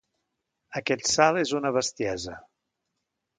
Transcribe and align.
Aquest 0.79 1.05
salt 1.09 1.41
és 1.43 1.53
una 1.59 1.73
bestiesa! 1.77 2.39